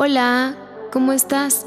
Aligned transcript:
Hola, 0.00 0.56
¿cómo 0.92 1.10
estás? 1.10 1.66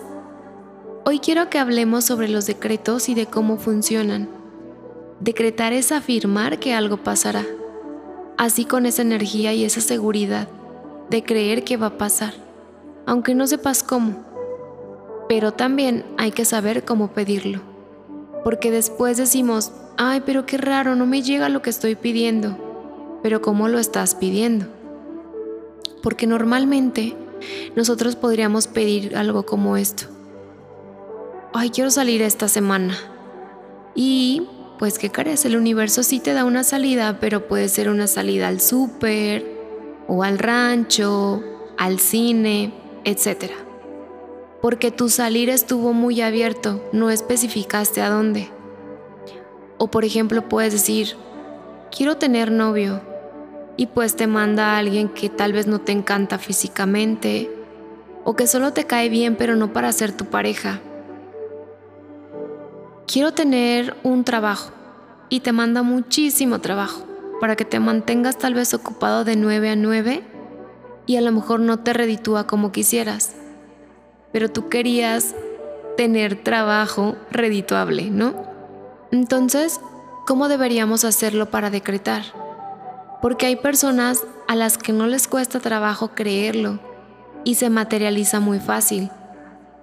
Hoy 1.03 1.19
quiero 1.19 1.49
que 1.49 1.59
hablemos 1.59 2.06
sobre 2.06 2.30
los 2.30 2.46
decretos 2.46 3.10
y 3.10 3.14
de 3.14 3.26
cómo 3.26 3.57
funcionan. 3.57 4.29
Decretar 5.20 5.73
es 5.73 5.91
afirmar 5.91 6.57
que 6.57 6.73
algo 6.73 6.96
pasará, 6.96 7.44
así 8.38 8.63
con 8.63 8.86
esa 8.86 9.02
energía 9.02 9.54
y 9.54 9.65
esa 9.65 9.81
seguridad 9.81 10.47
de 11.09 11.23
creer 11.23 11.65
que 11.65 11.75
va 11.75 11.88
a 11.88 11.97
pasar, 11.97 12.33
aunque 13.05 13.36
no 13.36 13.47
sepas 13.47 13.83
cómo. 13.83 14.23
Pero 15.27 15.51
también 15.51 16.05
hay 16.18 16.32
que 16.32 16.45
saber 16.45 16.86
cómo 16.86 17.09
pedirlo, 17.11 17.59
porque 18.45 18.71
después 18.71 19.18
decimos, 19.18 19.73
ay, 19.98 20.23
pero 20.25 20.45
qué 20.45 20.57
raro, 20.57 20.95
no 20.95 21.05
me 21.05 21.21
llega 21.21 21.50
lo 21.50 21.61
que 21.61 21.70
estoy 21.70 21.95
pidiendo, 21.95 22.57
pero 23.23 23.41
¿cómo 23.41 23.68
lo 23.68 23.77
estás 23.77 24.16
pidiendo? 24.16 24.68
Porque 26.02 26.27
normalmente 26.27 27.18
nosotros 27.76 28.16
podríamos 28.16 28.68
pedir 28.68 29.16
algo 29.16 29.46
como 29.46 29.78
esto. 29.78 30.05
Ay, 31.54 31.70
quiero 31.70 31.91
salir 31.91 32.22
esta 32.22 32.48
semana. 32.48 32.98
Y, 33.95 34.48
pues, 34.80 34.98
¿qué 34.98 35.12
crees? 35.12 35.44
El 35.45 35.58
universo 35.58 36.04
sí 36.04 36.20
te 36.20 36.34
da 36.34 36.45
una 36.45 36.64
salida, 36.64 37.20
pero 37.20 37.48
puede 37.48 37.67
ser 37.67 37.90
una 37.90 38.08
salida 38.08 38.48
al 38.48 38.62
súper, 38.62 39.45
o 40.08 40.23
al 40.23 40.40
rancho, 40.40 41.44
al 41.77 42.00
cine, 42.00 42.73
etc. 43.04 43.52
Porque 44.62 44.92
tu 44.92 45.09
salir 45.09 45.50
estuvo 45.50 45.94
muy 45.94 46.22
abierto, 46.22 46.84
no 46.92 47.09
especificaste 47.09 48.02
a 48.02 48.09
dónde. 48.09 48.50
O 49.78 49.89
por 49.89 50.05
ejemplo 50.05 50.48
puedes 50.48 50.73
decir, 50.73 51.16
quiero 51.95 52.17
tener 52.17 52.52
novio, 52.52 53.02
y 53.77 53.88
pues 53.88 54.16
te 54.16 54.27
manda 54.27 54.73
a 54.73 54.77
alguien 54.77 55.09
que 55.09 55.30
tal 55.30 55.53
vez 55.53 55.67
no 55.67 55.80
te 55.80 55.91
encanta 55.91 56.38
físicamente 56.38 57.49
o 58.23 58.35
que 58.35 58.47
solo 58.47 58.73
te 58.73 58.85
cae 58.85 59.09
bien 59.09 59.35
pero 59.35 59.55
no 59.55 59.73
para 59.73 59.91
ser 59.91 60.11
tu 60.11 60.25
pareja. 60.25 60.80
Quiero 63.08 63.33
tener 63.33 63.95
un 64.03 64.23
trabajo 64.23 64.72
y 65.30 65.41
te 65.41 65.52
manda 65.52 65.83
muchísimo 65.83 66.59
trabajo 66.59 67.05
para 67.39 67.55
que 67.55 67.66
te 67.66 67.80
mantengas 67.80 68.38
tal 68.38 68.53
vez 68.53 68.73
ocupado 68.73 69.23
de 69.23 69.36
9 69.36 69.69
a 69.72 69.75
9 69.75 70.23
y 71.08 71.16
a 71.17 71.22
lo 71.22 71.31
mejor 71.31 71.59
no 71.59 71.80
te 71.80 71.94
reditúa 71.94 72.47
como 72.47 72.72
quisieras, 72.72 73.35
pero 74.31 74.50
tú 74.50 74.69
querías 74.69 75.35
tener 75.97 76.41
trabajo 76.41 77.16
redituable, 77.31 78.09
¿no? 78.09 78.33
Entonces, 79.11 79.81
¿cómo 80.25 80.47
deberíamos 80.47 81.03
hacerlo 81.03 81.50
para 81.50 81.69
decretar? 81.69 82.41
Porque 83.22 83.45
hay 83.45 83.55
personas 83.55 84.23
a 84.47 84.55
las 84.55 84.77
que 84.77 84.94
no 84.94 85.08
les 85.08 85.27
cuesta 85.27 85.59
trabajo 85.59 86.11
creerlo 86.16 86.80
y 87.44 87.55
se 87.55 87.69
materializa 87.69 88.39
muy 88.39 88.59
fácil, 88.59 89.09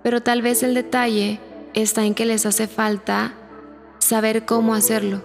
pero 0.03 0.23
tal 0.23 0.43
vez 0.43 0.63
el 0.63 0.75
detalle 0.75 1.41
está 1.75 2.05
en 2.05 2.15
que 2.15 2.27
les 2.27 2.47
hace 2.47 2.67
falta 2.67 3.35
saber 3.99 4.45
cómo 4.45 4.75
hacerlo. 4.75 5.23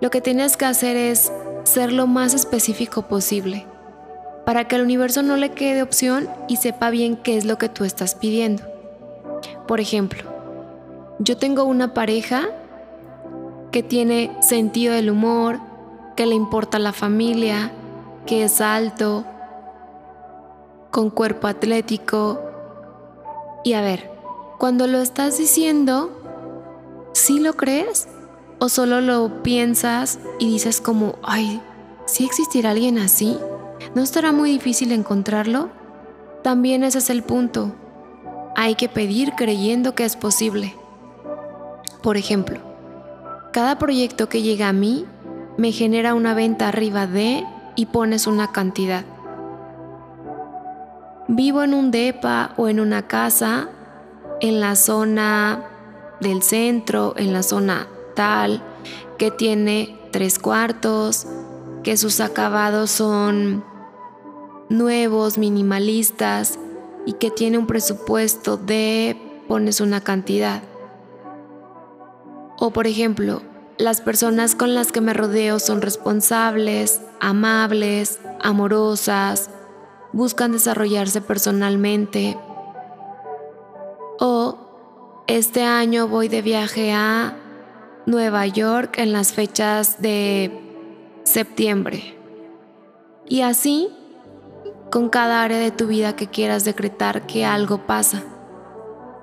Lo 0.00 0.10
que 0.10 0.20
tienes 0.20 0.56
que 0.56 0.64
hacer 0.64 0.96
es 0.96 1.32
ser 1.64 1.92
lo 1.92 2.06
más 2.06 2.34
específico 2.34 3.02
posible, 3.08 3.66
para 4.44 4.66
que 4.66 4.76
al 4.76 4.82
universo 4.82 5.22
no 5.22 5.36
le 5.36 5.50
quede 5.50 5.82
opción 5.82 6.28
y 6.48 6.56
sepa 6.56 6.90
bien 6.90 7.16
qué 7.16 7.36
es 7.36 7.44
lo 7.44 7.58
que 7.58 7.68
tú 7.68 7.84
estás 7.84 8.14
pidiendo. 8.14 8.64
Por 9.68 9.80
ejemplo, 9.80 10.24
yo 11.18 11.36
tengo 11.36 11.64
una 11.64 11.94
pareja 11.94 12.48
que 13.70 13.82
tiene 13.82 14.36
sentido 14.40 14.94
del 14.94 15.10
humor, 15.10 15.60
que 16.16 16.26
le 16.26 16.34
importa 16.34 16.78
la 16.78 16.92
familia, 16.92 17.72
que 18.26 18.44
es 18.44 18.60
alto, 18.60 19.24
con 20.90 21.10
cuerpo 21.10 21.48
atlético. 21.48 22.40
Y 23.64 23.72
a 23.72 23.80
ver, 23.80 24.10
cuando 24.58 24.86
lo 24.86 24.98
estás 24.98 25.38
diciendo, 25.38 26.10
¿sí 27.12 27.40
lo 27.40 27.54
crees? 27.54 28.08
¿O 28.58 28.68
solo 28.68 29.00
lo 29.00 29.42
piensas 29.42 30.20
y 30.38 30.50
dices 30.50 30.80
como, 30.80 31.16
ay, 31.22 31.60
¿sí 32.06 32.24
existirá 32.24 32.70
alguien 32.70 32.98
así? 32.98 33.36
¿No 33.94 34.02
estará 34.02 34.32
muy 34.32 34.50
difícil 34.50 34.92
encontrarlo? 34.92 35.70
También 36.42 36.84
ese 36.84 36.98
es 36.98 37.10
el 37.10 37.22
punto. 37.22 37.72
Hay 38.54 38.74
que 38.74 38.88
pedir 38.88 39.32
creyendo 39.32 39.94
que 39.94 40.04
es 40.04 40.16
posible. 40.16 40.76
Por 42.02 42.16
ejemplo, 42.16 42.60
cada 43.52 43.78
proyecto 43.78 44.28
que 44.28 44.42
llega 44.42 44.68
a 44.68 44.72
mí 44.72 45.06
me 45.56 45.72
genera 45.72 46.14
una 46.14 46.34
venta 46.34 46.68
arriba 46.68 47.06
de 47.06 47.44
y 47.76 47.86
pones 47.86 48.26
una 48.26 48.52
cantidad. 48.52 49.04
Vivo 51.28 51.62
en 51.62 51.74
un 51.74 51.90
DEPA 51.90 52.52
o 52.56 52.68
en 52.68 52.80
una 52.80 53.06
casa 53.06 53.68
en 54.40 54.60
la 54.60 54.76
zona 54.76 55.62
del 56.20 56.42
centro, 56.42 57.14
en 57.16 57.32
la 57.32 57.42
zona 57.42 57.86
tal, 58.14 58.62
que 59.18 59.30
tiene 59.30 59.98
tres 60.10 60.38
cuartos, 60.38 61.26
que 61.82 61.96
sus 61.96 62.20
acabados 62.20 62.90
son 62.90 63.64
nuevos, 64.68 65.38
minimalistas 65.38 66.58
y 67.06 67.14
que 67.14 67.30
tiene 67.30 67.58
un 67.58 67.66
presupuesto 67.66 68.56
de 68.56 69.16
pones 69.48 69.80
una 69.80 70.00
cantidad. 70.00 70.62
O 72.58 72.70
por 72.70 72.86
ejemplo, 72.86 73.42
las 73.78 74.00
personas 74.00 74.54
con 74.54 74.74
las 74.74 74.92
que 74.92 75.00
me 75.00 75.14
rodeo 75.14 75.58
son 75.58 75.82
responsables, 75.82 77.00
amables, 77.20 78.20
amorosas, 78.40 79.50
buscan 80.12 80.52
desarrollarse 80.52 81.20
personalmente. 81.20 82.38
O 84.18 84.58
este 85.26 85.62
año 85.64 86.08
voy 86.08 86.28
de 86.28 86.42
viaje 86.42 86.92
a 86.92 87.36
Nueva 88.06 88.46
York 88.46 88.98
en 88.98 89.12
las 89.12 89.32
fechas 89.32 90.00
de 90.02 90.60
septiembre. 91.24 92.18
Y 93.28 93.42
así, 93.42 93.88
con 94.90 95.08
cada 95.08 95.42
área 95.42 95.58
de 95.58 95.70
tu 95.70 95.86
vida 95.86 96.16
que 96.16 96.26
quieras 96.26 96.64
decretar 96.64 97.26
que 97.26 97.44
algo 97.44 97.86
pasa. 97.86 98.24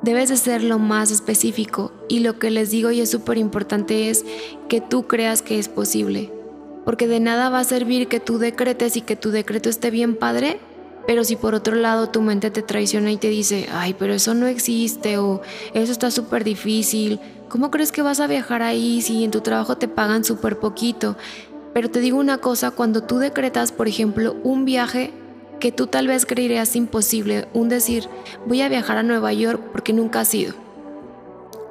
Debes 0.02 0.30
de 0.30 0.38
ser 0.38 0.64
lo 0.64 0.80
más 0.80 1.12
específico 1.12 1.92
y 2.08 2.20
lo 2.20 2.40
que 2.40 2.52
les 2.52 2.72
digo 2.72 2.90
y 2.90 3.02
es 3.02 3.12
súper 3.12 3.38
importante 3.38 4.10
es 4.10 4.26
que 4.70 4.80
tú 4.80 5.08
creas 5.08 5.42
que 5.42 5.60
es 5.60 5.68
posible. 5.68 6.32
Porque 6.86 7.08
de 7.08 7.20
nada 7.20 7.50
va 7.50 7.60
a 7.60 7.64
servir 7.66 8.08
que 8.08 8.22
tú 8.22 8.38
decretes 8.38 8.96
y 8.96 9.02
que 9.02 9.18
tu 9.18 9.32
decreto 9.32 9.68
esté 9.68 9.92
bien 9.92 10.16
padre, 10.16 10.59
pero 11.06 11.26
si 11.26 11.36
por 11.36 11.54
otro 11.54 11.76
lado 11.76 12.08
tu 12.09 12.22
mente 12.22 12.50
te 12.50 12.62
traiciona 12.62 13.12
y 13.12 13.18
te 13.18 13.28
dice, 13.28 13.68
ay, 13.74 13.94
pero 13.98 14.14
eso 14.14 14.34
no 14.34 14.48
existe 14.48 15.18
o 15.18 15.42
eso 15.74 15.92
está 15.92 16.12
súper 16.12 16.46
difícil, 16.46 17.20
¿cómo 17.50 17.70
crees 17.70 17.92
que 17.92 18.02
vas 18.02 18.22
a 18.22 18.28
viajar 18.28 18.62
ahí 18.62 19.02
si 19.02 19.26
en 19.26 19.32
tu 19.32 19.42
trabajo 19.42 19.76
te 19.76 19.90
pagan 19.90 20.24
súper 20.24 20.59
poquito? 20.59 21.18
Pero 21.74 21.90
te 21.90 22.00
digo 22.00 22.18
una 22.18 22.38
cosa, 22.38 22.72
cuando 22.72 23.04
tú 23.04 23.18
decretas, 23.18 23.74
por 23.74 23.88
ejemplo, 23.90 24.38
un 24.44 24.64
viaje, 24.64 25.12
que 25.59 25.72
tú 25.72 25.88
tal 25.88 26.08
vez 26.08 26.25
creerías 26.25 26.75
imposible, 26.75 27.47
un 27.53 27.70
decir, 27.70 28.08
voy 28.46 28.62
a 28.62 28.70
viajar 28.70 28.97
a 28.97 29.03
Nueva 29.03 29.34
York 29.34 29.62
porque 29.72 29.94
nunca 29.94 30.22
has 30.22 30.34
ido. 30.34 30.53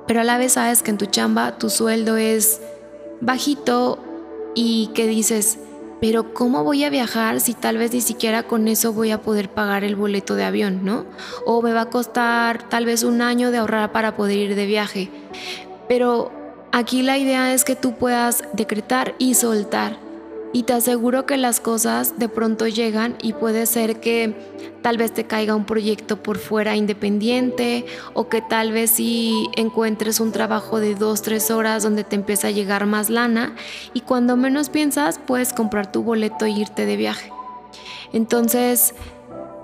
Pero 0.06 0.20
a 0.20 0.24
la 0.24 0.38
vez 0.38 0.52
sabes 0.52 0.82
que 0.82 0.90
en 0.90 0.98
tu 0.98 1.06
chamba 1.06 1.58
tu 1.58 1.70
sueldo 1.70 2.16
es 2.16 2.60
bajito 3.20 3.98
y 4.54 4.90
que 4.94 5.06
dices, 5.06 5.58
pero 6.00 6.32
¿cómo 6.32 6.64
voy 6.64 6.84
a 6.84 6.90
viajar 6.90 7.40
si 7.40 7.54
tal 7.54 7.76
vez 7.76 7.92
ni 7.92 8.00
siquiera 8.00 8.44
con 8.44 8.68
eso 8.68 8.92
voy 8.92 9.10
a 9.10 9.22
poder 9.22 9.50
pagar 9.50 9.84
el 9.84 9.96
boleto 9.96 10.34
de 10.34 10.44
avión, 10.44 10.84
¿no? 10.84 11.04
O 11.44 11.60
me 11.60 11.72
va 11.72 11.82
a 11.82 11.90
costar 11.90 12.68
tal 12.68 12.86
vez 12.86 13.02
un 13.02 13.20
año 13.20 13.50
de 13.50 13.58
ahorrar 13.58 13.92
para 13.92 14.16
poder 14.16 14.38
ir 14.38 14.54
de 14.54 14.66
viaje. 14.66 15.10
Pero 15.88 16.30
aquí 16.72 17.02
la 17.02 17.18
idea 17.18 17.52
es 17.52 17.64
que 17.64 17.74
tú 17.74 17.94
puedas 17.94 18.44
decretar 18.52 19.14
y 19.18 19.34
soltar 19.34 20.07
y 20.52 20.62
te 20.62 20.72
aseguro 20.72 21.26
que 21.26 21.36
las 21.36 21.60
cosas 21.60 22.18
de 22.18 22.28
pronto 22.28 22.66
llegan 22.66 23.16
y 23.22 23.34
puede 23.34 23.66
ser 23.66 24.00
que 24.00 24.34
tal 24.82 24.96
vez 24.96 25.12
te 25.12 25.24
caiga 25.24 25.54
un 25.54 25.66
proyecto 25.66 26.22
por 26.22 26.38
fuera 26.38 26.76
independiente 26.76 27.84
o 28.14 28.28
que 28.28 28.40
tal 28.40 28.72
vez 28.72 28.92
si 28.92 29.48
encuentres 29.56 30.20
un 30.20 30.32
trabajo 30.32 30.80
de 30.80 30.94
dos, 30.94 31.22
tres 31.22 31.50
horas 31.50 31.82
donde 31.82 32.04
te 32.04 32.16
empieza 32.16 32.48
a 32.48 32.50
llegar 32.50 32.86
más 32.86 33.10
lana 33.10 33.54
y 33.92 34.00
cuando 34.00 34.36
menos 34.36 34.70
piensas 34.70 35.18
puedes 35.18 35.52
comprar 35.52 35.92
tu 35.92 36.02
boleto 36.02 36.46
e 36.46 36.50
irte 36.50 36.86
de 36.86 36.96
viaje. 36.96 37.30
Entonces, 38.12 38.94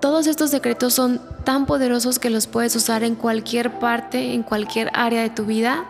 todos 0.03 0.27
estos 0.27 0.51
secretos 0.51 0.93
son 0.93 1.21
tan 1.45 1.65
poderosos 1.65 2.19
que 2.19 2.29
los 2.29 2.47
puedes 2.47 2.77
usar 2.77 3.05
en 3.05 3.15
cualquier 3.15 3.79
parte, 3.79 4.35
en 4.35 4.43
cualquier 4.43 4.91
área 4.93 5.23
de 5.23 5.31
tu 5.31 5.47
vida. 5.47 5.87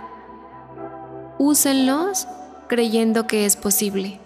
Úsenlos 1.38 2.28
creyendo 2.68 3.26
que 3.26 3.44
es 3.44 3.56
posible. 3.56 4.23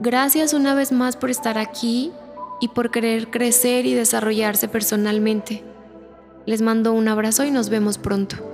Gracias 0.00 0.54
una 0.54 0.74
vez 0.74 0.90
más 0.90 1.16
por 1.16 1.30
estar 1.30 1.56
aquí 1.56 2.10
y 2.60 2.68
por 2.68 2.90
querer 2.90 3.30
crecer 3.30 3.86
y 3.86 3.94
desarrollarse 3.94 4.68
personalmente. 4.68 5.62
Les 6.46 6.62
mando 6.62 6.92
un 6.92 7.08
abrazo 7.08 7.44
y 7.44 7.50
nos 7.50 7.68
vemos 7.68 7.98
pronto. 7.98 8.53